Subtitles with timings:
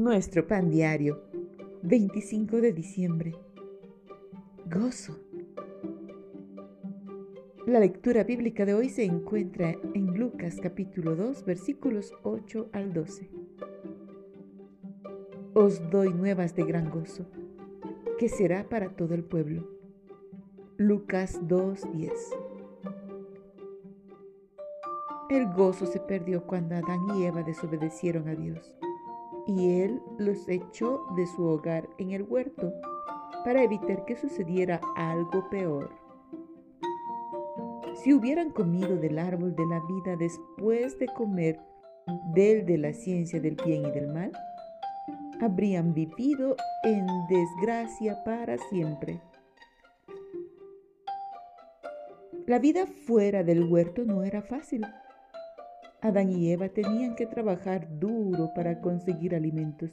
[0.00, 1.20] Nuestro pan diario,
[1.82, 3.34] 25 de diciembre.
[4.64, 5.18] Gozo.
[7.66, 13.28] La lectura bíblica de hoy se encuentra en Lucas capítulo 2 versículos 8 al 12.
[15.52, 17.26] Os doy nuevas de gran gozo,
[18.18, 19.68] que será para todo el pueblo.
[20.78, 22.10] Lucas 2:10
[25.28, 28.72] El gozo se perdió cuando Adán y Eva desobedecieron a Dios
[29.58, 32.72] y él los echó de su hogar en el huerto
[33.44, 35.90] para evitar que sucediera algo peor.
[38.02, 41.60] Si hubieran comido del árbol de la vida después de comer
[42.34, 44.32] del de la ciencia del bien y del mal,
[45.40, 49.20] habrían vivido en desgracia para siempre.
[52.46, 54.84] La vida fuera del huerto no era fácil.
[56.02, 59.90] Adán y Eva tenían que trabajar duro para conseguir alimentos.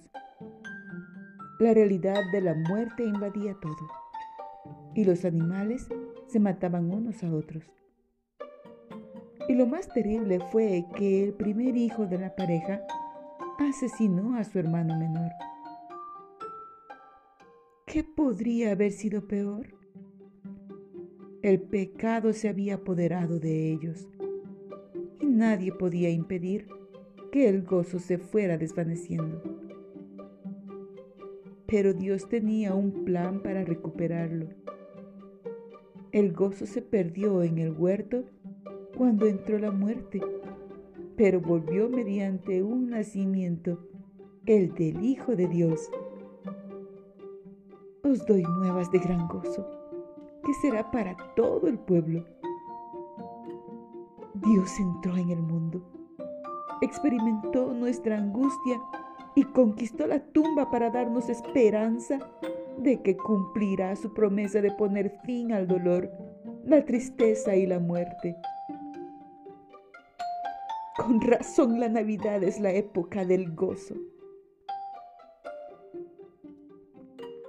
[1.59, 3.75] La realidad de la muerte invadía todo
[4.93, 5.87] y los animales
[6.27, 7.63] se mataban unos a otros.
[9.49, 12.81] Y lo más terrible fue que el primer hijo de la pareja
[13.59, 15.31] asesinó a su hermano menor.
[17.85, 19.75] ¿Qué podría haber sido peor?
[21.41, 24.07] El pecado se había apoderado de ellos
[25.37, 26.67] nadie podía impedir
[27.31, 29.41] que el gozo se fuera desvaneciendo.
[31.67, 34.47] Pero Dios tenía un plan para recuperarlo.
[36.11, 38.23] El gozo se perdió en el huerto
[38.97, 40.21] cuando entró la muerte,
[41.15, 43.87] pero volvió mediante un nacimiento,
[44.45, 45.91] el del Hijo de Dios.
[48.03, 49.67] Os doy nuevas de gran gozo,
[50.43, 52.25] que será para todo el pueblo
[54.41, 55.81] Dios entró en el mundo,
[56.81, 58.79] experimentó nuestra angustia
[59.35, 62.19] y conquistó la tumba para darnos esperanza
[62.77, 66.11] de que cumplirá su promesa de poner fin al dolor,
[66.65, 68.35] la tristeza y la muerte.
[70.97, 73.95] Con razón la Navidad es la época del gozo.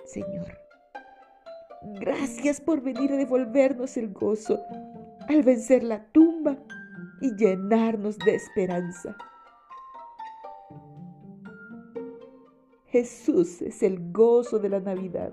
[0.05, 0.59] Señor,
[2.01, 4.59] gracias por venir a devolvernos el gozo
[5.29, 6.57] al vencer la tumba
[7.21, 9.17] y llenarnos de esperanza.
[12.87, 15.33] Jesús es el gozo de la Navidad.